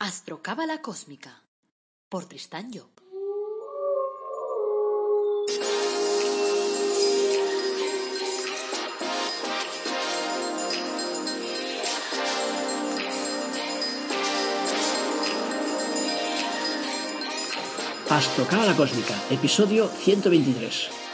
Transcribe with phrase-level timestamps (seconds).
[0.00, 1.42] Astrocábala Cósmica
[2.08, 2.88] por Tristán Job.
[18.08, 21.07] Astrocábala Cósmica, episodio 123.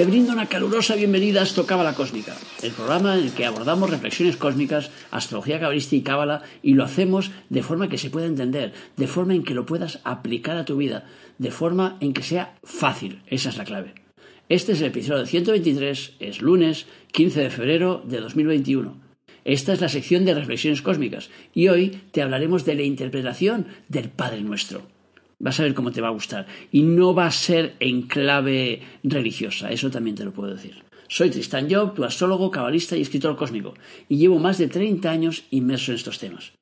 [0.00, 4.38] Te brindo una calurosa bienvenida a Astrocábala Cósmica, el programa en el que abordamos reflexiones
[4.38, 9.06] cósmicas, astrología cabalística y cábala, y lo hacemos de forma que se pueda entender, de
[9.06, 11.04] forma en que lo puedas aplicar a tu vida,
[11.36, 13.20] de forma en que sea fácil.
[13.26, 13.92] Esa es la clave.
[14.48, 18.96] Este es el episodio 123, es lunes 15 de febrero de 2021.
[19.44, 24.08] Esta es la sección de reflexiones cósmicas y hoy te hablaremos de la interpretación del
[24.08, 24.80] Padre Nuestro.
[25.40, 26.46] Vas a ver cómo te va a gustar.
[26.70, 30.84] Y no va a ser en clave religiosa, eso también te lo puedo decir.
[31.08, 33.74] Soy Tristan Job, tu astrólogo, cabalista y escritor cósmico,
[34.08, 36.52] y llevo más de 30 años inmerso en estos temas.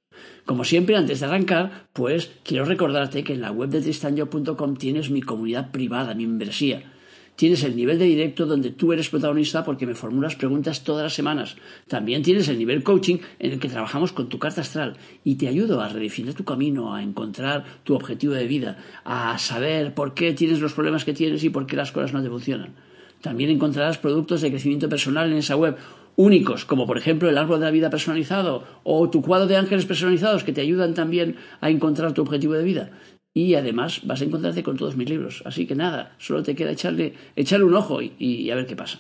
[0.46, 5.10] Como siempre, antes de arrancar, pues quiero recordarte que en la web de tristanjob.com tienes
[5.10, 6.98] mi comunidad privada, mi membresía
[7.38, 11.14] Tienes el nivel de directo donde tú eres protagonista porque me formulas preguntas todas las
[11.14, 11.54] semanas.
[11.86, 15.46] También tienes el nivel coaching en el que trabajamos con tu carta astral y te
[15.46, 20.32] ayudo a redefinir tu camino, a encontrar tu objetivo de vida, a saber por qué
[20.32, 22.74] tienes los problemas que tienes y por qué las cosas no te funcionan.
[23.20, 25.76] También encontrarás productos de crecimiento personal en esa web
[26.16, 29.86] únicos, como por ejemplo el árbol de la vida personalizado o tu cuadro de ángeles
[29.86, 32.90] personalizados que te ayudan también a encontrar tu objetivo de vida
[33.38, 35.42] y además vas a encontrarte con todos mis libros.
[35.44, 38.98] Así que nada, solo te queda echarle, echarle un ojo y, a ver qué pasa.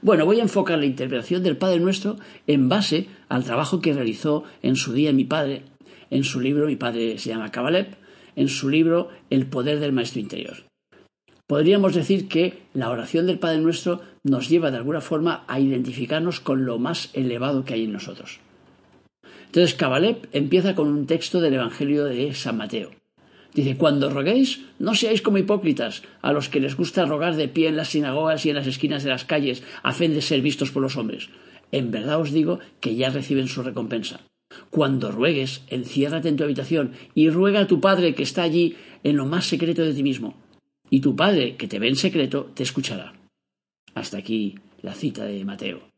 [0.00, 4.44] Bueno, voy a enfocar la interpretación del Padre Nuestro en base al trabajo que realizó
[4.62, 5.64] en su día mi padre,
[6.10, 7.96] en su libro, mi padre se llama Kabalev,
[8.36, 10.58] en su libro El poder del Maestro Interior.
[11.48, 16.38] Podríamos decir que la oración del Padre Nuestro nos lleva de alguna forma a identificarnos
[16.38, 18.38] con lo más elevado que hay en nosotros.
[19.46, 22.99] Entonces Kabalev empieza con un texto del Evangelio de San Mateo.
[23.54, 27.68] Dice, cuando roguéis, no seáis como hipócritas, a los que les gusta rogar de pie
[27.68, 30.70] en las sinagogas y en las esquinas de las calles, a fin de ser vistos
[30.70, 31.28] por los hombres.
[31.72, 34.20] En verdad os digo que ya reciben su recompensa.
[34.70, 39.16] Cuando ruegues, enciérrate en tu habitación y ruega a tu Padre que está allí en
[39.16, 40.34] lo más secreto de ti mismo.
[40.90, 43.14] Y tu Padre, que te ve en secreto, te escuchará.
[43.94, 45.90] Hasta aquí la cita de Mateo.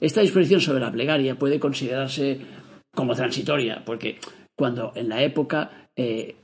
[0.00, 2.38] Esta disposición sobre la plegaria puede considerarse
[2.94, 4.18] como transitoria, porque
[4.56, 6.36] cuando en la época eh,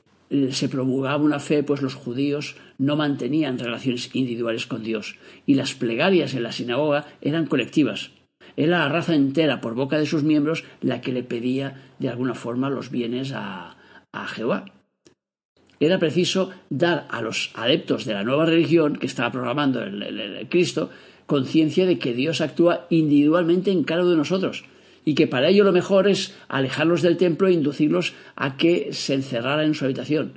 [0.51, 5.17] se promulgaba una fe, pues los judíos no mantenían relaciones individuales con Dios
[5.47, 8.11] y las plegarias en la sinagoga eran colectivas.
[8.57, 12.35] Era la raza entera, por boca de sus miembros, la que le pedía de alguna
[12.35, 13.75] forma los bienes a,
[14.35, 14.65] Jehová.
[15.79, 20.91] Era preciso dar a los adeptos de la nueva religión que estaba programando el Cristo
[21.27, 24.65] conciencia de que Dios actúa individualmente en cada uno de nosotros
[25.09, 29.15] y que para ello lo mejor es alejarlos del templo e inducirlos a que se
[29.15, 30.35] encerraran en su habitación.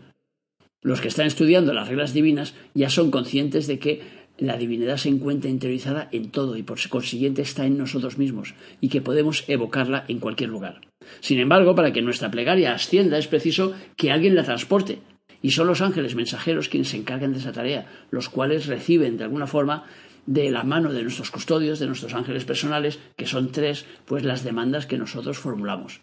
[0.81, 4.01] Los que están estudiando las reglas divinas ya son conscientes de que
[4.37, 8.87] la divinidad se encuentra interiorizada en todo y por consiguiente está en nosotros mismos y
[8.87, 10.79] que podemos evocarla en cualquier lugar.
[11.19, 14.99] Sin embargo, para que nuestra plegaria ascienda es preciso que alguien la transporte
[15.41, 19.25] y son los ángeles mensajeros quienes se encargan de esa tarea, los cuales reciben de
[19.25, 19.83] alguna forma
[20.25, 24.43] de la mano de nuestros custodios, de nuestros ángeles personales, que son tres, pues las
[24.43, 26.01] demandas que nosotros formulamos.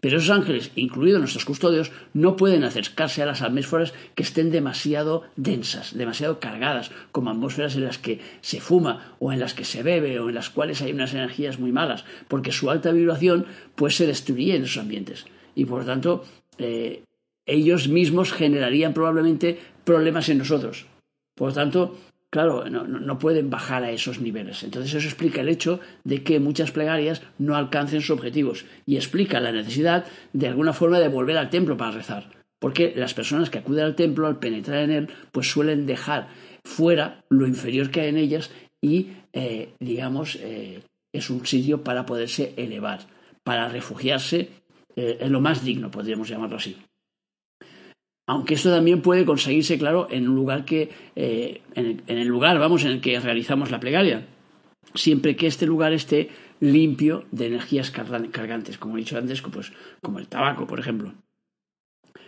[0.00, 5.24] Pero esos ángeles, incluidos nuestros custodios, no pueden acercarse a las atmósferas que estén demasiado
[5.36, 9.82] densas, demasiado cargadas, como atmósferas en las que se fuma o en las que se
[9.82, 13.96] bebe o en las cuales hay unas energías muy malas, porque su alta vibración pues
[13.96, 15.26] se destruiría en esos ambientes.
[15.54, 16.24] Y por lo tanto,
[16.58, 17.02] eh,
[17.46, 20.86] ellos mismos generarían probablemente problemas en nosotros.
[21.34, 21.98] Por lo tanto,
[22.30, 24.62] claro, no, pueden bajar a esos niveles.
[24.62, 29.40] Entonces eso explica el hecho de que muchas plegarias no alcancen sus objetivos y explica
[29.40, 32.30] la necesidad de alguna forma de volver al templo para rezar.
[32.58, 36.28] Porque las personas que acuden al templo al penetrar en él, pues suelen dejar
[36.64, 38.50] fuera lo inferior que hay en ellas
[38.80, 43.00] y, eh, digamos, eh, es un sitio para poderse elevar,
[43.42, 44.50] para refugiarse
[44.96, 46.76] eh, en lo más digno, podríamos llamarlo así.
[48.28, 52.84] Aunque esto también puede conseguirse, claro, en un lugar que, eh, en, el, lugar, vamos,
[52.84, 54.26] en el que realizamos la plegaria.
[54.94, 56.28] Siempre que este lugar esté
[56.60, 59.72] limpio de energías cargantes, como he dicho antes, pues,
[60.02, 61.14] como el tabaco, por ejemplo.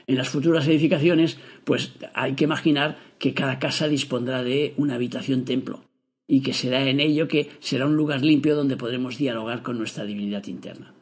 [0.06, 5.44] En las futuras edificaciones, pues hay que imaginar que cada casa dispondrá de una habitación
[5.44, 5.84] templo
[6.26, 10.04] y que será en ello que será un lugar limpio donde podremos dialogar con nuestra
[10.04, 10.94] divinidad interna.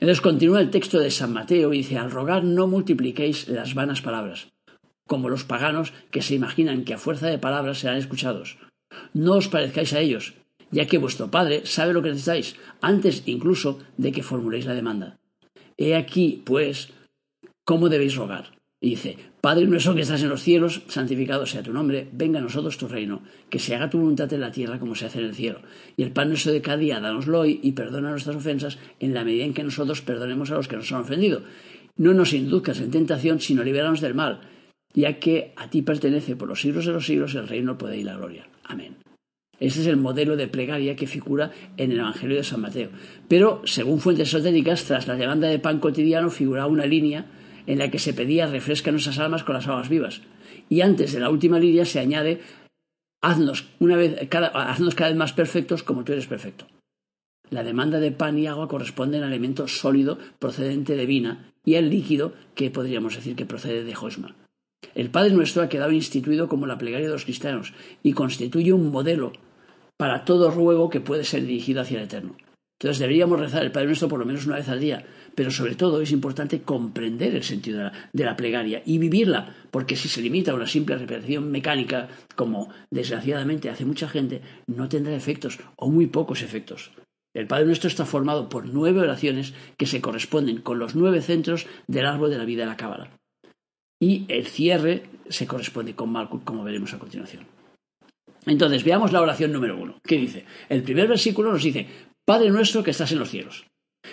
[0.00, 4.00] Entonces continúa el texto de San Mateo y dice, al rogar no multipliquéis las vanas
[4.00, 4.48] palabras,
[5.06, 8.56] como los paganos que se imaginan que a fuerza de palabras serán escuchados.
[9.12, 10.34] No os parezcáis a ellos,
[10.70, 15.18] ya que vuestro Padre sabe lo que necesitáis, antes incluso de que formuléis la demanda.
[15.76, 16.88] He aquí, pues,
[17.64, 18.59] cómo debéis rogar.
[18.82, 22.42] Y dice, Padre nuestro que estás en los cielos, santificado sea tu nombre, venga a
[22.42, 25.26] nosotros tu reino, que se haga tu voluntad en la tierra como se hace en
[25.26, 25.60] el cielo.
[25.98, 29.22] Y el pan nuestro de cada día, danoslo hoy y perdona nuestras ofensas en la
[29.22, 31.42] medida en que nosotros perdonemos a los que nos han ofendido.
[31.98, 34.40] No nos induzcas en tentación, sino libéranos del mal,
[34.94, 37.98] ya que a ti pertenece por los siglos de los siglos el reino, el poder
[37.98, 38.48] y la gloria.
[38.64, 38.96] Amén.
[39.58, 42.88] Ese es el modelo de plegaria que figura en el Evangelio de San Mateo.
[43.28, 47.26] Pero, según fuentes esotéricas, tras la demanda de pan cotidiano figuraba una línea
[47.66, 50.22] en la que se pedía refresca nuestras almas con las aguas vivas.
[50.68, 52.40] Y antes de la última línea se añade
[53.20, 56.66] haznos, una vez, cada, haznos cada vez más perfectos como tú eres perfecto.
[57.50, 61.90] La demanda de pan y agua corresponde al alimento sólido procedente de vina y al
[61.90, 64.36] líquido que podríamos decir que procede de Josma.
[64.94, 68.90] El Padre Nuestro ha quedado instituido como la plegaria de los cristianos y constituye un
[68.90, 69.32] modelo
[69.96, 72.36] para todo ruego que puede ser dirigido hacia el Eterno.
[72.80, 75.04] Entonces deberíamos rezar el Padre Nuestro por lo menos una vez al día,
[75.34, 80.08] pero sobre todo es importante comprender el sentido de la, plegaria y vivirla, porque si
[80.08, 85.58] se limita a una simple repetición mecánica, como desgraciadamente hace mucha gente, no tendrá efectos
[85.76, 86.90] o muy pocos efectos.
[87.34, 91.66] El Padre Nuestro está formado por nueve oraciones que se corresponden con los nueve centros
[91.86, 93.10] del árbol de la vida de la Cábala.
[94.00, 97.46] Y el cierre se corresponde con Malkut, como veremos a continuación.
[98.46, 99.98] Entonces, veamos la oración número uno.
[100.02, 100.46] ¿Qué dice?
[100.70, 101.86] El primer versículo nos dice,
[102.30, 103.66] Padre nuestro que estás en los cielos.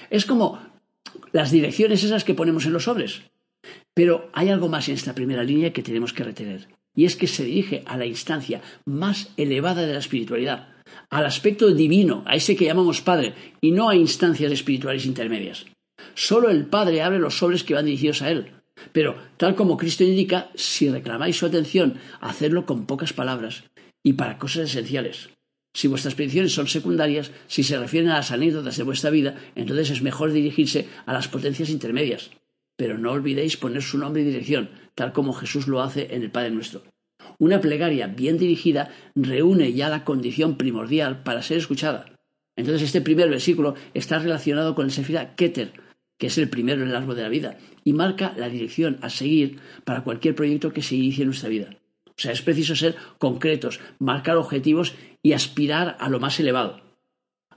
[0.10, 0.60] Es como
[1.34, 3.22] las direcciones esas que ponemos en los sobres.
[3.94, 7.28] Pero hay algo más en esta primera línea que tenemos que retener, y es que
[7.28, 10.70] se dirige a la instancia más elevada de la espiritualidad,
[11.12, 15.68] al aspecto divino, a ese que llamamos Padre, y no a instancias espirituales intermedias.
[16.16, 18.52] Solo el Padre abre los sobres que van dirigidos a Él.
[18.94, 23.66] Pero, tal como Cristo indica, si reclamáis su atención, hacedlo con pocas palabras
[24.02, 25.30] y para cosas esenciales.
[25.78, 29.92] Si vuestras peticiones son secundarias, si se refieren a las anécdotas de vuestra vida, entonces
[29.92, 32.32] es mejor dirigirse a las potencias intermedias.
[32.76, 36.32] Pero no olvidéis poner su nombre y dirección, tal como Jesús lo hace en el
[36.32, 36.82] Padre nuestro.
[37.38, 42.08] Una plegaria bien dirigida reúne ya la condición primordial para ser escuchada.
[42.56, 45.74] Entonces este primer versículo está relacionado con el Sefira Keter,
[46.18, 49.12] que es el primero en el árbol de la vida, y marca la dirección a
[49.12, 51.70] seguir para cualquier proyecto que se inicie en nuestra vida.
[52.18, 54.96] O sea, es preciso ser concretos, marcar objetivos
[55.28, 56.80] y aspirar a lo más elevado.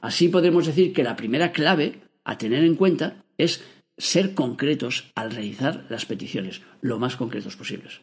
[0.01, 3.65] Así podemos decir que la primera clave a tener en cuenta es
[3.97, 8.01] ser concretos al realizar las peticiones, lo más concretos posibles.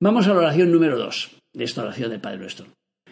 [0.00, 2.66] Vamos a la oración número dos de esta oración del Padre Nuestro.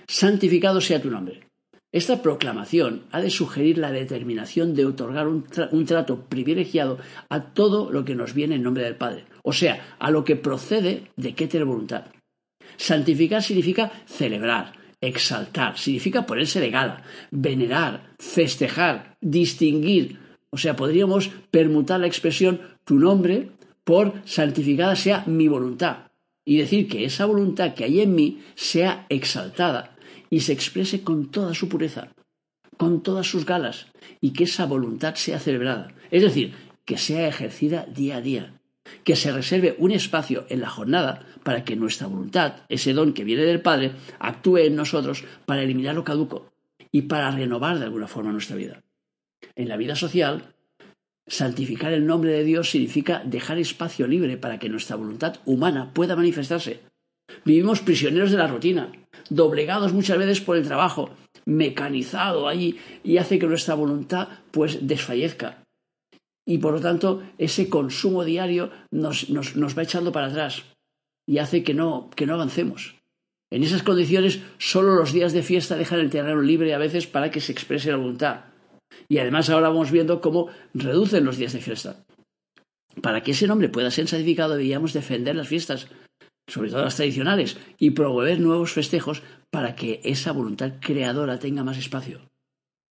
[0.08, 1.46] Santificado sea tu nombre.
[1.92, 5.44] Esta proclamación ha de sugerir la determinación de otorgar un,
[5.86, 6.98] trato privilegiado
[7.28, 10.34] a todo lo que nos viene en nombre del Padre, o sea, a lo que
[10.34, 12.06] procede de Keter voluntad.
[12.76, 20.18] Santificar significa celebrar, exaltar, significa ponerse de gala, venerar, festejar, distinguir.
[20.50, 23.50] O sea, podríamos permutar la expresión tu nombre
[23.84, 26.08] por santificada sea mi voluntad
[26.44, 29.96] y decir que esa voluntad que hay en mí sea exaltada
[30.30, 32.12] y se exprese con toda su pureza,
[32.76, 33.86] con todas sus galas
[34.20, 35.94] y que esa voluntad sea celebrada.
[36.10, 36.54] Es decir,
[36.84, 38.60] que sea ejercida día a día,
[39.04, 43.24] que se reserve un espacio en la jornada para que nuestra voluntad, ese don que
[43.24, 46.50] viene del Padre, actúe en nosotros para eliminar lo caduco
[46.90, 48.82] y para renovar de alguna forma nuestra vida.
[49.56, 50.54] En la vida social,
[51.26, 56.16] santificar el nombre de Dios significa dejar espacio libre para que nuestra voluntad humana pueda
[56.16, 56.80] manifestarse.
[57.44, 58.92] Vivimos prisioneros de la rutina,
[59.30, 61.10] doblegados muchas veces por el trabajo,
[61.46, 65.63] mecanizado allí y hace que nuestra voluntad pues desfallezca
[66.46, 70.64] y por lo tanto ese consumo diario nos, va echando para atrás
[71.26, 72.96] y hace que no, que no avancemos.
[73.50, 77.30] En esas condiciones, solo los días de fiesta dejan el terreno libre a veces para
[77.30, 78.46] que se exprese la voluntad.
[79.08, 82.04] Y además ahora vamos viendo cómo reducen los días de fiesta.
[83.00, 85.88] Para que ese nombre pueda ser santificado deberíamos defender las fiestas,
[86.48, 91.78] sobre todo las tradicionales, y promover nuevos festejos para que esa voluntad creadora tenga más
[91.78, 92.20] espacio.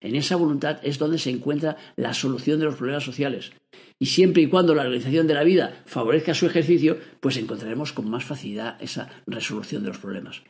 [0.02, 3.52] En esa voluntad es donde se encuentra la solución de los problemas sociales.
[4.00, 8.10] Y siempre y cuando la organización de la vida favorezca su ejercicio, pues encontraremos con
[8.10, 10.42] más facilidad esa resolución de los problemas.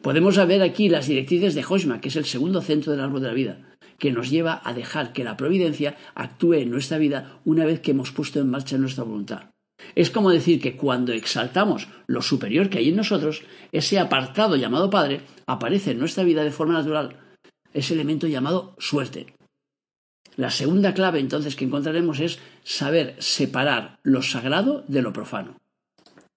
[0.00, 3.28] Podemos ver aquí las directrices de Hosma, que es el segundo centro del árbol de
[3.28, 3.58] la vida,
[3.98, 7.90] que nos lleva a dejar que la providencia actúe en nuestra vida una vez que
[7.90, 9.50] hemos puesto en marcha nuestra voluntad.
[9.94, 14.88] Es como decir que cuando exaltamos lo superior que hay en nosotros, ese apartado llamado
[14.88, 17.23] Padre aparece en nuestra vida de forma natural,
[17.74, 19.34] ese elemento llamado suerte.
[20.36, 25.60] La segunda clave entonces que encontraremos es saber separar lo sagrado de lo profano.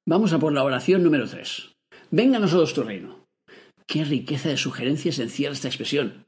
[0.05, 1.69] Vamos a por la oración número 3.
[2.11, 3.25] Venga a nosotros tu reino.
[3.85, 6.25] Qué riqueza de sugerencias encierra esta expresión.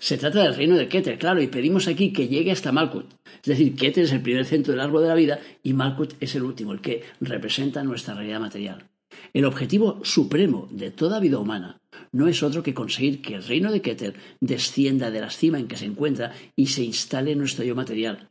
[0.00, 3.06] Se trata del reino de Keter, claro, y pedimos aquí que llegue hasta Malkut.
[3.36, 6.34] Es decir, Keter es el primer centro del árbol de la vida y Malkut es
[6.34, 8.88] el último, el que representa nuestra realidad material.
[9.32, 11.80] El objetivo supremo de toda vida humana
[12.16, 15.68] no es otro que conseguir que el reino de Keter descienda de la cima en
[15.68, 18.30] que se encuentra y se instale en nuestro yo material,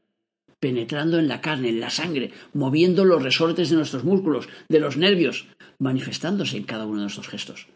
[0.59, 4.97] penetrando en la carne, en la sangre, moviendo los resortes de nuestros músculos, de los
[4.97, 7.67] nervios, manifestándose en cada uno de nuestros gestos.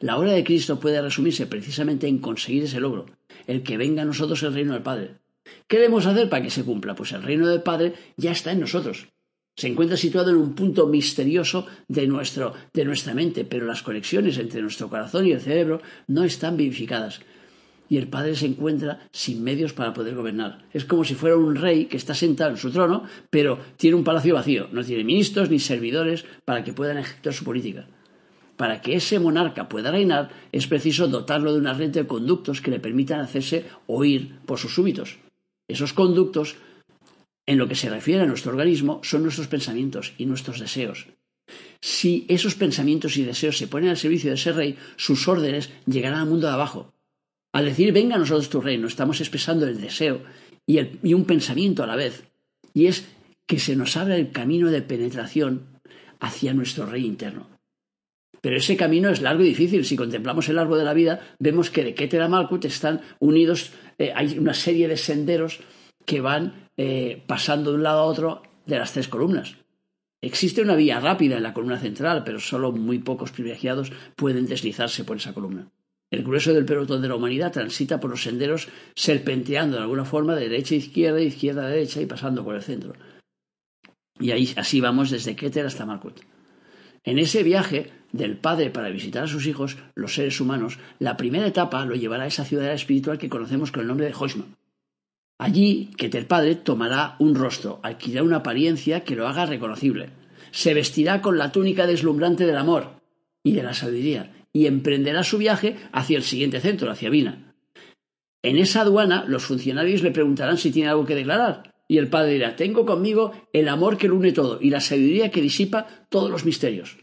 [0.00, 3.06] La obra de Cristo puede resumirse precisamente en conseguir ese logro,
[3.46, 5.16] el que venga a nosotros el reino del Padre.
[5.66, 6.94] ¿Qué debemos hacer para que se cumpla?
[6.94, 9.08] Pues el reino del Padre ya está en nosotros.
[9.56, 14.36] Se encuentra situado en un punto misterioso de, nuestro, de nuestra mente, pero las conexiones
[14.38, 17.20] entre nuestro corazón y el cerebro no están vivificadas.
[17.88, 20.64] Y el Padre se encuentra sin medios para poder gobernar.
[20.72, 24.04] Es como si fuera un rey que está sentado en su trono, pero tiene un
[24.04, 24.68] palacio vacío.
[24.72, 27.86] No tiene ministros ni servidores para que puedan ejecutar su política.
[28.56, 32.70] Para que ese monarca pueda reinar, es preciso dotarlo de una red de conductos que
[32.70, 35.18] le permitan hacerse oír por sus súbitos.
[35.68, 36.56] Esos conductos,
[37.46, 41.06] en lo que se refiere a nuestro organismo, son nuestros pensamientos y nuestros deseos.
[41.80, 46.20] Si esos pensamientos y deseos se ponen al servicio de ese rey, sus órdenes llegarán
[46.20, 46.94] al mundo de abajo.
[47.52, 50.22] Al decir venga a nosotros tu reino, estamos expresando el deseo
[50.66, 50.78] y,
[51.12, 52.24] un pensamiento a la vez,
[52.72, 53.06] y es
[53.46, 55.66] que se nos abra el camino de penetración
[56.20, 57.46] hacia nuestro rey interno.
[58.40, 59.84] Pero ese camino es largo y difícil.
[59.84, 63.72] Si contemplamos el árbol de la vida, vemos que de Keter a Malkut están unidos,
[63.98, 65.60] eh, hay una serie de senderos
[66.04, 69.56] que van eh, pasando de un lado a otro de las tres columnas.
[70.20, 75.04] Existe una vía rápida en la columna central, pero solo muy pocos privilegiados pueden deslizarse
[75.04, 75.68] por esa columna.
[76.10, 80.34] El grueso del pelotón de la humanidad transita por los senderos serpenteando de alguna forma
[80.34, 82.94] de derecha a izquierda, izquierda a derecha y pasando por el centro.
[84.18, 86.20] Y ahí, así vamos desde Keter hasta Malkut.
[87.02, 91.46] En ese viaje del padre para visitar a sus hijos, los seres humanos, la primera
[91.46, 94.46] etapa lo llevará a esa ciudad espiritual que conocemos con el nombre de Hoshma.
[95.38, 100.10] Allí, el Padre tomará un rostro, adquirirá una apariencia que lo haga reconocible.
[100.52, 103.00] Se vestirá con la túnica deslumbrante del amor
[103.42, 107.54] y de la sabiduría y emprenderá su viaje hacia el siguiente centro, hacia Vina.
[108.42, 111.74] En esa aduana, los funcionarios le preguntarán si tiene algo que declarar.
[111.88, 115.30] Y el padre dirá, tengo conmigo el amor que lo une todo y la sabiduría
[115.30, 116.98] que disipa todos los misterios.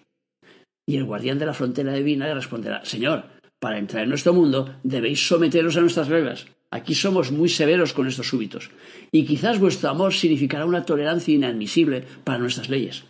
[0.88, 3.26] Y el guardián de la frontera divina le responderá, Señor,
[3.60, 6.48] para entrar en nuestro mundo debéis someteros a nuestras reglas.
[6.72, 8.72] Aquí somos muy severos con estos súbitos.
[9.12, 13.04] Y quizás vuestro amor significará una tolerancia inadmisible para nuestras leyes.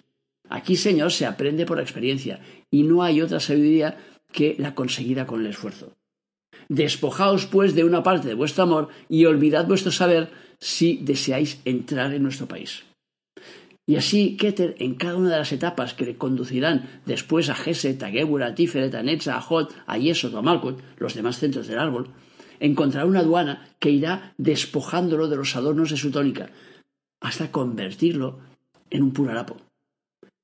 [0.50, 2.42] Aquí, Señor, se aprende por experiencia,
[2.72, 3.98] y no hay otra sabiduría
[4.34, 5.94] que la conseguida con el esfuerzo.
[6.68, 12.14] Despojaos, pues, de una parte de vuestro amor y olvidad vuestro saber si deseáis entrar
[12.14, 12.84] en nuestro país.
[13.88, 18.02] Y así Keter, en cada una de las etapas que le conducirán después a Geset,
[18.04, 21.68] a Gebura, a Tiferet, a Netza, a Hot, a Yesod a Malkut, los demás centros
[21.68, 22.08] del árbol,
[22.62, 26.52] encontrará una aduana que irá despojándolo de los adornos de su tónica,
[27.20, 28.40] hasta convertirlo
[28.90, 29.58] en un purarapo.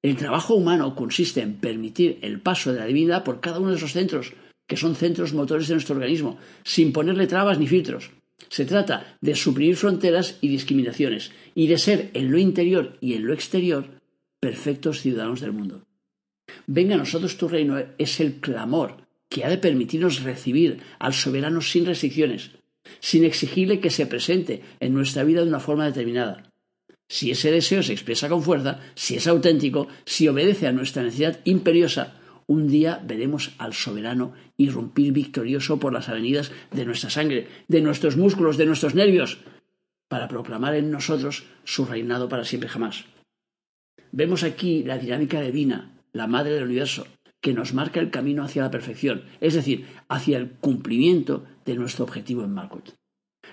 [0.02, 3.78] El trabajo humano consiste en permitir el paso de la divinidad por cada uno de
[3.78, 4.34] esos centros,
[4.68, 8.12] que son centros motores de nuestro organismo, sin ponerle trabas ni filtros.
[8.50, 13.26] Se trata de suprimir fronteras y discriminaciones y de ser en lo interior y en
[13.26, 13.86] lo exterior
[14.40, 15.84] perfectos ciudadanos del mundo.
[16.66, 21.62] Venga a nosotros tu reino es el clamor que ha de permitirnos recibir al soberano
[21.62, 22.52] sin restricciones,
[23.00, 26.52] sin exigirle que se presente en nuestra vida de una forma determinada.
[27.10, 31.40] Si ese deseo se expresa con fuerza, si es auténtico, si obedece a nuestra necesidad
[31.46, 37.82] imperiosa, un día veremos al soberano irrumpir victorioso por las avenidas de nuestra sangre, de
[37.82, 39.40] nuestros músculos, de nuestros nervios,
[40.08, 43.06] para proclamar en nosotros su reinado para siempre jamás.
[44.12, 47.08] Vemos aquí la dinámica divina, la madre del universo,
[47.48, 52.04] que nos marca el camino hacia la perfección, es decir, hacia el cumplimiento de nuestro
[52.04, 52.90] objetivo en Malkut.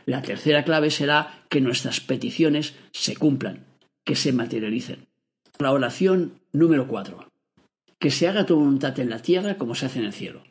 [0.04, 3.66] La tercera clave será que nuestras peticiones se cumplan,
[4.04, 5.06] que se materialicen.
[5.60, 7.30] La oración número cuatro
[8.00, 10.42] que se haga tu voluntad en la tierra como se hace en el cielo.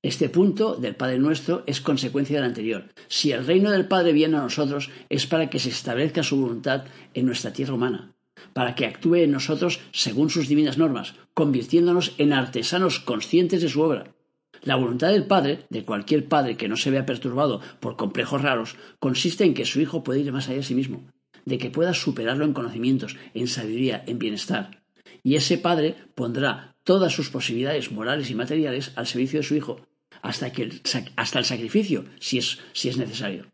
[0.00, 2.84] Este punto del Padre nuestro es consecuencia del anterior.
[3.08, 6.84] Si el reino del Padre viene a nosotros es para que se establezca su voluntad
[7.12, 8.15] en nuestra tierra humana,
[8.52, 13.80] para que actúe en nosotros según sus divinas normas, convirtiéndonos en artesanos conscientes de su
[13.82, 14.14] obra.
[14.62, 18.76] La voluntad del Padre, de cualquier Padre que no se vea perturbado por complejos raros,
[18.98, 21.04] consiste en que su Hijo pueda ir más allá de sí mismo,
[21.44, 24.82] de que pueda superarlo en conocimientos, en sabiduría, en bienestar,
[25.22, 29.80] y ese padre pondrá todas sus posibilidades morales y materiales al servicio de su hijo,
[30.22, 30.80] hasta, el,
[31.16, 33.46] hasta el sacrificio, si es, si es necesario.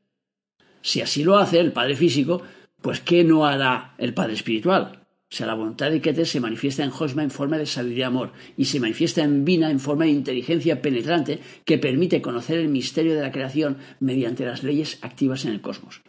[0.82, 2.42] Si así lo hace el padre físico,
[2.82, 5.02] pues ¿qué no hará el padre espiritual?
[5.32, 8.08] O sea, la voluntad de Keter se manifiesta en Hosma en forma de sabiduría y
[8.08, 12.68] amor, y se manifiesta en Vina en forma de inteligencia penetrante que permite conocer el
[12.68, 16.02] misterio de la creación mediante las leyes activas en el cosmos.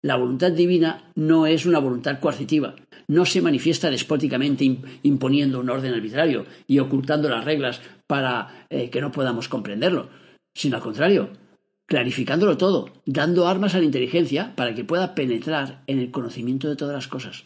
[0.00, 2.74] La voluntad divina no es una voluntad coercitiva,
[3.08, 9.02] no se manifiesta despóticamente imponiendo un orden arbitrario y ocultando las reglas para eh, que
[9.02, 10.08] no podamos comprenderlo,
[10.54, 11.28] sino al contrario,
[11.92, 16.76] clarificándolo todo, dando armas a la inteligencia para que pueda penetrar en el conocimiento de
[16.76, 17.44] todas las cosas.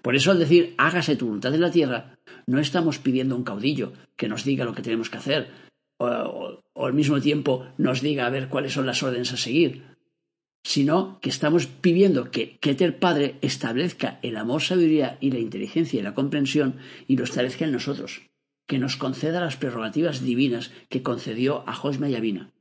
[0.00, 3.94] Por eso al decir hágase tu voluntad en la tierra, no estamos pidiendo un caudillo
[4.14, 5.50] que nos diga lo que tenemos que hacer,
[5.98, 9.82] o, al mismo tiempo nos diga a ver cuáles son las órdenes a seguir,
[10.62, 16.04] sino que estamos pidiendo que Keter Padre establezca el amor, sabiduría y la inteligencia y
[16.04, 16.76] la comprensión
[17.08, 18.22] y lo establezca en nosotros,
[18.68, 22.52] que nos conceda las prerrogativas divinas que concedió a Josma y Avina.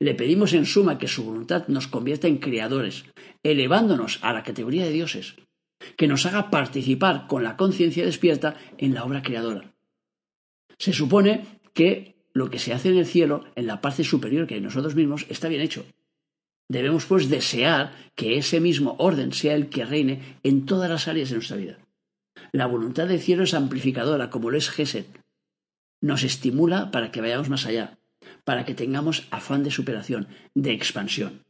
[0.00, 3.04] Le pedimos en suma que su voluntad nos convierta en creadores,
[3.42, 5.36] elevándonos a la categoría de dioses,
[5.96, 9.74] que nos haga participar con la conciencia despierta en la obra creadora.
[10.78, 14.54] Se supone que lo que se hace en el cielo, en la parte superior que
[14.54, 15.84] hay nosotros mismos, está bien hecho.
[16.68, 21.28] Debemos, pues, desear que ese mismo orden sea el que reine en todas las áreas
[21.28, 21.78] de nuestra vida.
[22.52, 25.20] La voluntad del cielo es amplificadora, como lo es Geset.
[26.00, 27.98] Nos estimula para que vayamos más allá,
[28.44, 31.42] para que tengamos afán de superación, de expansión.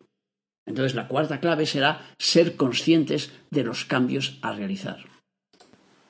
[0.66, 5.04] Entonces la cuarta clave será ser conscientes de los cambios a realizar.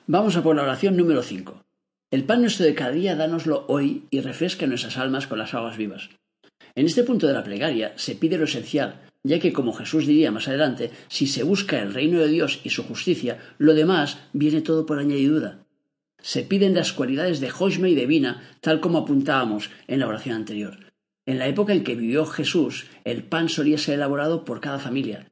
[0.07, 1.63] Vamos a por la oración número 5.
[2.11, 5.77] El pan nuestro de cada día dánoslo hoy y refresca nuestras almas con las aguas
[5.77, 6.09] vivas.
[6.75, 10.31] En este punto de la plegaria se pide lo esencial, ya que como Jesús diría
[10.31, 14.61] más adelante, si se busca el reino de Dios y su justicia, lo demás viene
[14.61, 15.59] todo por añadidura.
[16.21, 20.35] Se piden las cualidades de Joshma y de Vina, tal como apuntábamos en la oración
[20.35, 20.91] anterior.
[21.25, 25.31] En la época en que vivió Jesús, el pan solía ser elaborado por cada familia.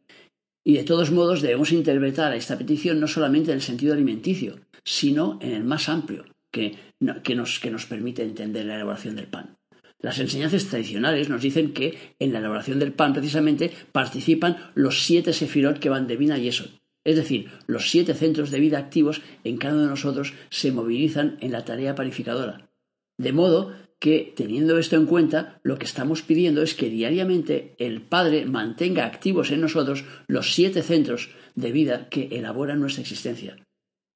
[0.64, 5.40] Y de todos modos debemos interpretar esta petición no solamente en el sentido alimenticio, sino
[5.42, 9.58] en el más amplio, que, nos, que nos permite entender la elaboración del pan.
[10.02, 15.34] Las enseñanzas tradicionales nos dicen que en la elaboración del pan precisamente participan los siete
[15.34, 16.79] sefirot que van de Vina y Esot.
[17.04, 21.38] Es decir, los siete centros de vida activos en cada uno de nosotros se movilizan
[21.40, 22.70] en la tarea panificadora.
[23.18, 28.02] De modo que, teniendo esto en cuenta, lo que estamos pidiendo es que diariamente el
[28.02, 33.58] Padre mantenga activos en nosotros los siete centros de vida que elaboran nuestra existencia.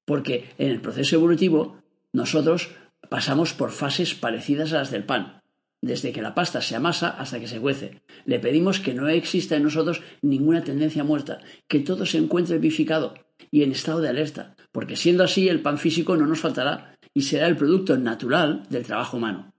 [0.06, 1.82] Porque en el proceso evolutivo
[2.12, 2.70] nosotros
[3.10, 5.42] pasamos por fases parecidas a las del pan,
[5.84, 8.00] desde que la pasta se amasa hasta que se cuece.
[8.24, 13.14] Le pedimos que no exista en nosotros ninguna tendencia muerta, que todo se encuentre vivificado
[13.50, 17.22] y en estado de alerta, porque siendo así el pan físico no nos faltará y
[17.22, 19.52] será el producto natural del trabajo humano.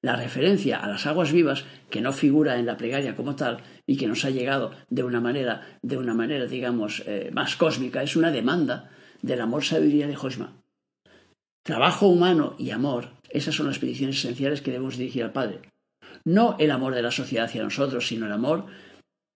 [0.00, 3.98] La referencia a las aguas vivas, que no figura en la plegaria como tal y
[3.98, 8.16] que nos ha llegado de una manera, de una manera digamos, eh, más cósmica, es
[8.16, 10.54] una demanda del amor sabiduría de Josma.
[11.68, 15.60] Trabajo humano y amor, esas son las peticiones esenciales que debemos dirigir al Padre.
[16.24, 18.64] No el amor de la sociedad hacia nosotros, sino el amor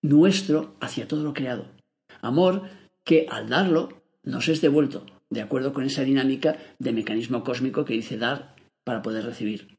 [0.00, 1.66] nuestro hacia todo lo creado.
[2.22, 2.62] Amor
[3.04, 7.92] que al darlo nos es devuelto, de acuerdo con esa dinámica de mecanismo cósmico que
[7.92, 9.76] dice dar para poder recibir.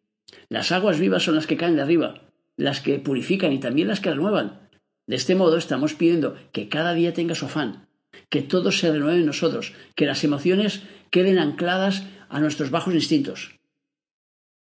[0.48, 2.22] Las aguas vivas son las que caen de arriba,
[2.56, 4.70] las que purifican y también las que renuevan.
[5.08, 7.88] De este modo estamos pidiendo que cada día tenga su afán,
[8.30, 13.60] que todo se renueve en nosotros, que las emociones queden ancladas a nuestros bajos instintos.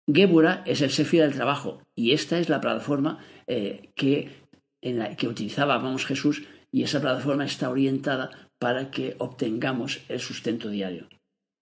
[0.06, 4.46] Gebura es el Sefira del trabajo y esta es la plataforma eh, que,
[4.82, 8.30] en que utilizaba vamos, Jesús y esa plataforma está orientada
[8.60, 11.08] para que obtengamos el sustento diario.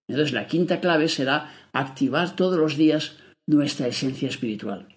[0.07, 4.87] Entonces la quinta clave será activar todos los días nuestra esencia espiritual.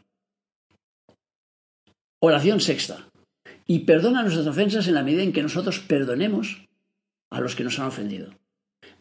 [2.21, 3.07] Oración sexta.
[3.67, 6.67] Y perdona nuestras ofensas en la medida en que nosotros perdonemos
[7.31, 8.33] a los que nos han ofendido.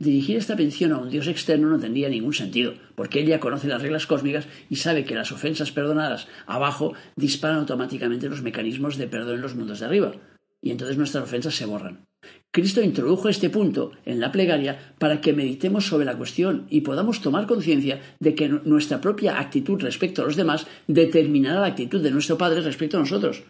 [0.01, 3.67] Dirigir esta petición a un Dios externo no tendría ningún sentido, porque él ya conoce
[3.67, 9.05] las reglas cósmicas y sabe que las ofensas perdonadas abajo disparan automáticamente los mecanismos de
[9.05, 10.13] perdón en los mundos de arriba,
[10.59, 12.07] y entonces nuestras ofensas se borran.
[12.49, 17.21] Cristo introdujo este punto en la plegaria para que meditemos sobre la cuestión y podamos
[17.21, 22.09] tomar conciencia de que nuestra propia actitud respecto a los demás determinará la actitud de
[22.09, 23.43] nuestro Padre respecto a nosotros.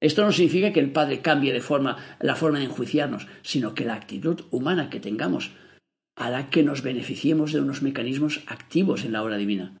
[0.00, 3.84] Esto no significa que el Padre cambie de forma la forma de enjuiciarnos, sino que
[3.84, 5.50] la actitud humana que tengamos
[6.18, 9.80] hará que nos beneficiemos de unos mecanismos activos en la obra divina.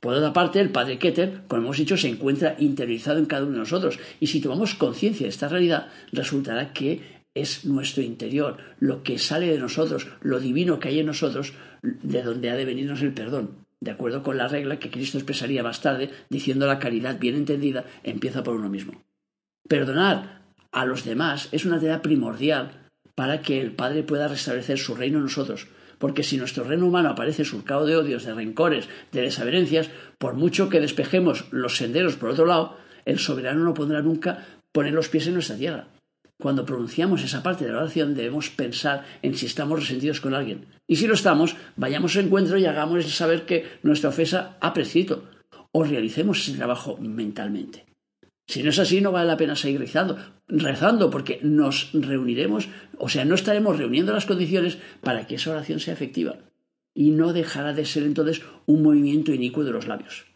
[0.00, 3.52] Por otra parte, el Padre Keter, como hemos dicho, se encuentra interiorizado en cada uno
[3.52, 7.00] de nosotros, y si tomamos conciencia de esta realidad, resultará que
[7.34, 12.22] es nuestro interior, lo que sale de nosotros, lo divino que hay en nosotros, de
[12.22, 15.82] donde ha de venirnos el perdón, de acuerdo con la regla que Cristo expresaría más
[15.82, 19.04] tarde, diciendo la caridad bien entendida empieza por uno mismo.
[19.68, 22.85] Perdonar a los demás es una tarea primordial
[23.16, 25.66] para que el Padre pueda restablecer su reino en nosotros,
[25.98, 30.68] porque si nuestro reino humano aparece surcado de odios, de rencores, de desavenencias, por mucho
[30.68, 35.26] que despejemos los senderos por otro lado, el soberano no podrá nunca poner los pies
[35.26, 35.88] en nuestra tierra.
[36.38, 40.66] Cuando pronunciamos esa parte de la oración debemos pensar en si estamos resentidos con alguien.
[40.86, 45.24] Y si lo estamos, vayamos a encuentro y hagamos saber que nuestra ofensa ha prescrito,
[45.72, 47.86] o realicemos ese trabajo mentalmente.
[48.46, 53.08] Si no es así, no vale la pena seguir rezando, rezando, porque nos reuniremos, o
[53.08, 56.36] sea, no estaremos reuniendo las condiciones para que esa oración sea efectiva.
[56.94, 60.26] Y no dejará de ser entonces un movimiento inicuo de los labios.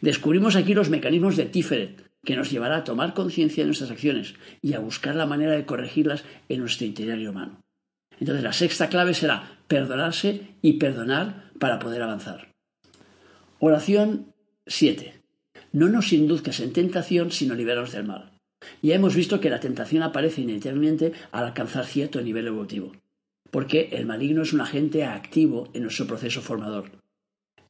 [0.00, 4.34] Descubrimos aquí los mecanismos de Tiferet, que nos llevará a tomar conciencia de nuestras acciones
[4.62, 7.60] y a buscar la manera de corregirlas en nuestro interior humano.
[8.18, 12.54] Entonces, la sexta clave será perdonarse y perdonar para poder avanzar.
[13.58, 14.32] Oración
[14.66, 15.23] 7.
[15.74, 18.30] No nos induzcas en tentación, sino liberanos del mal.
[18.80, 22.92] Ya hemos visto que la tentación aparece inevitablemente al alcanzar cierto nivel evolutivo,
[23.50, 26.92] porque el maligno es un agente activo en nuestro proceso formador.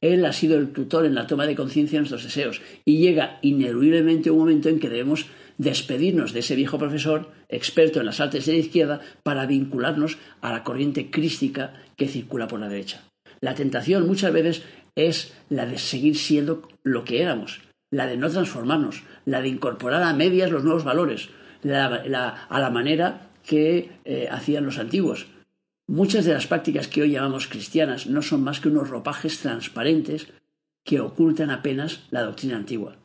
[0.01, 3.39] Él ha sido el tutor en la toma de conciencia de nuestros deseos y llega
[3.41, 5.25] ineludiblemente un momento en que debemos
[5.57, 10.51] despedirnos de ese viejo profesor, experto en las artes de la izquierda, para vincularnos a
[10.51, 13.01] la corriente crística que circula por la derecha.
[13.41, 14.61] La tentación muchas veces
[14.95, 17.64] es la de seguir siendo lo que éramos,
[17.95, 21.29] la de no transformarnos, la de incorporar a medias los nuevos valores,
[21.63, 25.27] a la manera que eh, hacían los antiguos.
[25.87, 30.27] Muchas de las prácticas que hoy llamamos cristianas no son más que unos ropajes transparentes
[30.83, 32.97] que ocultan apenas la doctrina antigua.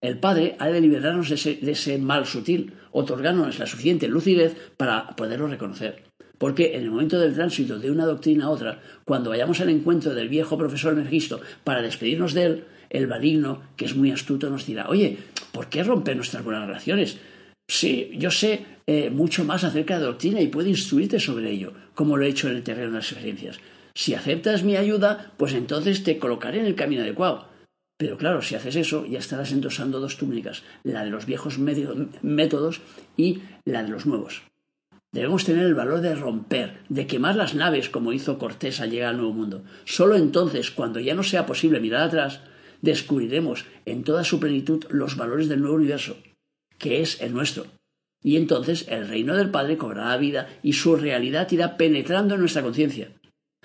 [0.00, 4.56] El Padre ha de liberarnos de ese, de ese mal sutil, otorgándonos la suficiente lucidez
[4.76, 6.02] para poderlo reconocer.
[6.38, 10.12] Porque en el momento del tránsito de una doctrina a otra, cuando vayamos al encuentro
[10.12, 14.66] del viejo profesor Megisto para despedirnos de él, el maligno, que es muy astuto, nos
[14.66, 15.18] dirá, oye,
[15.50, 17.18] ¿por qué romper nuestras buenas relaciones?
[17.66, 22.16] Sí, yo sé eh, mucho más acerca de doctrina y puedo instruirte sobre ello, como
[22.16, 23.58] lo he hecho en el terreno de las experiencias.
[23.94, 27.48] Si aceptas mi ayuda, pues entonces te colocaré en el camino adecuado.
[27.96, 32.80] Pero claro, si haces eso, ya estarás endosando dos túnicas, la de los viejos métodos
[33.16, 34.42] y la de los nuevos.
[35.12, 39.10] Debemos tener el valor de romper, de quemar las naves como hizo Cortés al llegar
[39.10, 39.62] al Nuevo Mundo.
[39.84, 42.40] Solo entonces, cuando ya no sea posible mirar atrás,
[42.82, 46.18] descubriremos en toda su plenitud los valores del nuevo universo,
[46.78, 47.66] que es el nuestro.
[48.22, 52.62] Y entonces el reino del Padre cobrará vida y su realidad irá penetrando en nuestra
[52.62, 53.08] conciencia.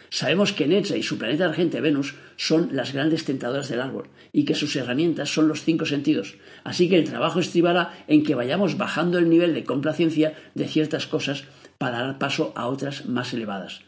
[0.09, 4.45] Sabemos que Netza y su planeta argente Venus son las grandes tentadoras del árbol y
[4.45, 6.37] que sus herramientas son los cinco sentidos.
[6.63, 11.07] Así que el trabajo estribará en que vayamos bajando el nivel de complacencia de ciertas
[11.07, 11.43] cosas
[11.77, 13.81] para dar paso a otras más elevadas.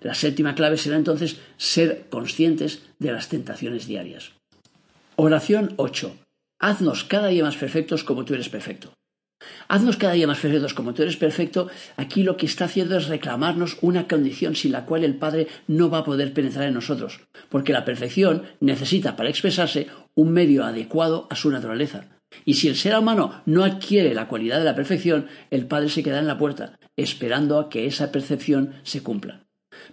[0.00, 4.35] La séptima clave será entonces ser conscientes de las tentaciones diarias.
[5.18, 6.14] Oración 8.
[6.58, 8.92] Haznos cada día más perfectos como tú eres perfecto.
[9.66, 11.70] Haznos cada día más perfectos como tú eres perfecto.
[11.96, 15.88] Aquí lo que está haciendo es reclamarnos una condición sin la cual el Padre no
[15.88, 21.28] va a poder penetrar en nosotros, porque la perfección necesita para expresarse un medio adecuado
[21.30, 22.10] a su naturaleza.
[22.44, 26.02] Y si el ser humano no adquiere la cualidad de la perfección, el Padre se
[26.02, 29.46] queda en la puerta, esperando a que esa percepción se cumpla.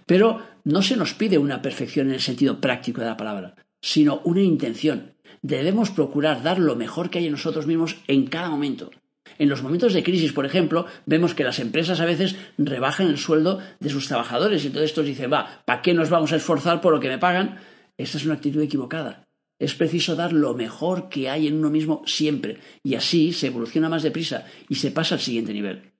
[0.04, 4.22] Pero no se nos pide una perfección en el sentido práctico de la palabra, sino
[4.24, 5.13] una intención,
[5.44, 8.90] debemos procurar dar lo mejor que hay en nosotros mismos en cada momento.
[9.38, 13.18] En los momentos de crisis, por ejemplo, vemos que las empresas a veces rebajan el
[13.18, 16.80] sueldo de sus trabajadores y entonces estos dicen, va, ¿para qué nos vamos a esforzar
[16.80, 17.58] por lo que me pagan?
[17.98, 19.28] Esta es una actitud equivocada.
[19.58, 23.90] Es preciso dar lo mejor que hay en uno mismo siempre y así se evoluciona
[23.90, 25.92] más deprisa y se pasa al siguiente nivel.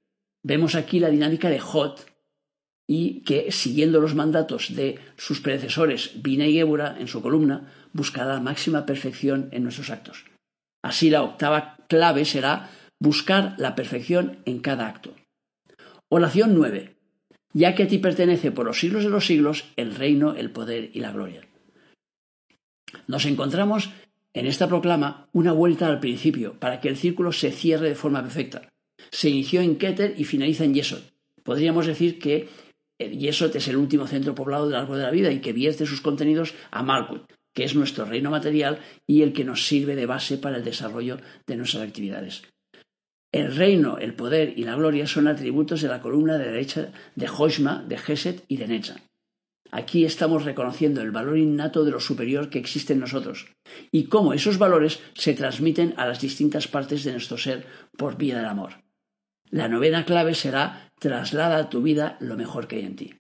[0.42, 2.07] Vemos aquí la dinámica de Hot
[2.87, 8.35] y que, siguiendo los mandatos de sus predecesores Bina y Ébora en su columna, buscará
[8.35, 10.26] la máxima perfección en nuestros actos.
[10.83, 15.14] Así la octava clave será buscar la perfección en cada acto.
[16.11, 16.96] Oración 9.
[17.54, 20.90] Ya que a ti pertenece por los siglos de los siglos el reino, el poder
[20.92, 21.46] y la gloria.
[23.07, 23.90] Nos encontramos
[24.35, 28.22] en esta proclama una vuelta al principio para que el círculo se cierre de forma
[28.22, 28.68] perfecta.
[29.11, 31.02] Se inició en Keter y finaliza en Yesod.
[31.44, 32.48] Podríamos decir que
[32.98, 36.00] Yesod es el último centro poblado del árbol de la vida y que vierte sus
[36.00, 40.36] contenidos a Malkut, que es nuestro reino material y el que nos sirve de base
[40.36, 42.42] para el desarrollo de nuestras actividades.
[43.32, 47.28] El reino, el poder y la gloria son atributos de la columna de derecha de
[47.28, 48.96] Hoshma, de Geset y de Netza.
[49.72, 53.48] Aquí estamos reconociendo el valor innato de lo superior que existe en nosotros
[53.90, 58.36] y cómo esos valores se transmiten a las distintas partes de nuestro ser por vía
[58.36, 58.84] del amor.
[59.50, 63.14] La novena clave será traslada a tu vida lo mejor que hay en ti.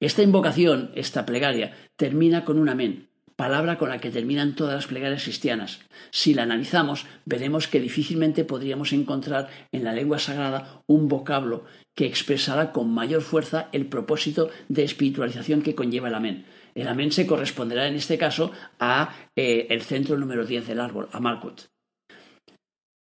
[0.00, 4.86] Esta invocación, esta plegaria, termina con un amén, palabra con la que terminan todas las
[4.86, 5.80] plegarias cristianas.
[6.10, 12.06] Si la analizamos, veremos que difícilmente podríamos encontrar en la lengua sagrada un vocablo que
[12.06, 16.46] expresara con mayor fuerza el propósito de espiritualización que conlleva el amén.
[16.74, 21.10] El amén se corresponderá en este caso a eh, el centro número 10 del árbol,
[21.12, 21.62] a Malkut.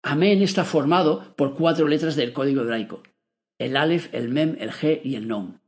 [0.02, 3.02] Amén está formado por cuatro letras del código hebraico,
[3.58, 5.58] el Aleph, el Mem, el G y el Nom.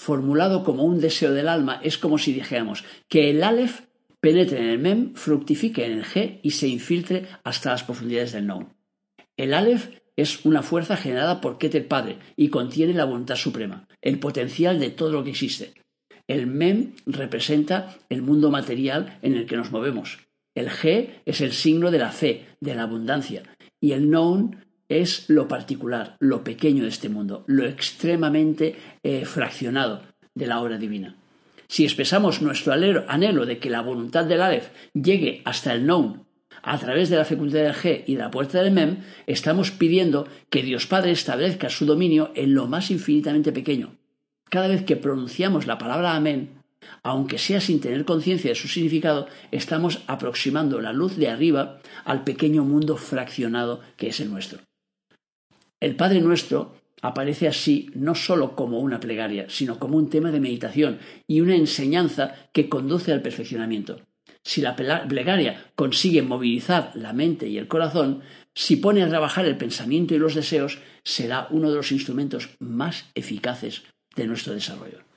[0.00, 3.82] Formulado como un deseo del alma, es como si dijéramos que el Aleph
[4.18, 8.46] penetre en el Mem, fructifique en el G y se infiltre hasta las profundidades del
[8.46, 8.70] Nom.
[9.36, 14.18] El Aleph es una fuerza generada por Keter Padre y contiene la voluntad suprema, el
[14.18, 15.74] potencial de todo lo que existe.
[16.26, 20.20] El Mem representa el mundo material en el que nos movemos.
[20.54, 23.42] El G es el signo de la fe, de la abundancia,
[23.78, 30.02] y el known es lo particular, lo pequeño de este mundo, lo extremadamente eh, fraccionado
[30.34, 31.16] de la obra divina.
[31.68, 36.24] Si expresamos nuestro anhelo de que la voluntad del Aleph llegue hasta el known
[36.62, 38.98] a través de la fecundidad del G y de la puerta del Mem,
[39.28, 43.94] estamos pidiendo que Dios Padre establezca su dominio en lo más infinitamente pequeño.
[44.50, 46.60] Cada vez que pronunciamos la palabra Amén,
[47.04, 52.24] aunque sea sin tener conciencia de su significado, estamos aproximando la luz de arriba al
[52.24, 54.58] pequeño mundo fraccionado que es el nuestro.
[55.80, 60.40] El Padre Nuestro aparece así no sólo como una plegaria, sino como un tema de
[60.40, 63.96] meditación y una enseñanza que conduce al perfeccionamiento.
[64.42, 68.20] Si la plegaria consigue movilizar la mente y el corazón,
[68.54, 73.10] si pone a trabajar el pensamiento y los deseos, será uno de los instrumentos más
[73.14, 73.82] eficaces
[74.16, 75.09] de nuestro desarrollo.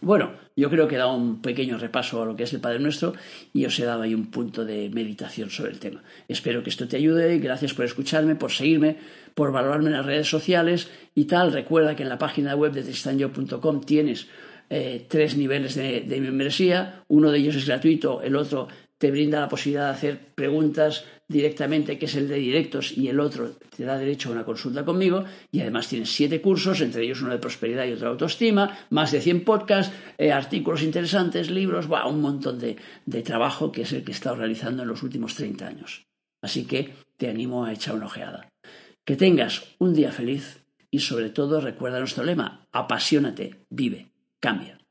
[0.00, 2.80] Bueno, yo creo que he dado un pequeño repaso a lo que es el Padre
[2.80, 3.14] Nuestro
[3.52, 6.02] y os he dado ahí un punto de meditación sobre el tema.
[6.26, 7.38] Espero que esto te ayude.
[7.38, 8.96] Gracias por escucharme, por seguirme,
[9.34, 11.52] por valorarme en las redes sociales y tal.
[11.52, 14.26] Recuerda que en la página web de tristanyo.com tienes
[14.70, 17.04] eh, tres niveles de, membresía.
[17.08, 21.98] Uno de ellos es gratuito, el otro te brinda la posibilidad de hacer preguntas directamente,
[21.98, 25.24] que es el de directos, y el otro te da derecho a una consulta conmigo.
[25.50, 29.10] Y además tienes siete cursos, entre ellos uno de prosperidad y otro de autoestima, más
[29.10, 34.04] de 100 podcasts, eh, artículos interesantes, libros, un montón de, de trabajo que es el
[34.04, 36.06] que he estado realizando en los últimos 30 años.
[36.42, 38.48] Así que te animo a echar una ojeada.
[39.04, 44.81] Que tengas un día feliz y sobre todo recuerda nuestro lema, apasionate, vive, cambia.